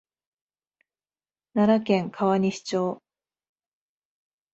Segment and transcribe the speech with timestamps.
[1.53, 3.03] 奈良県川西町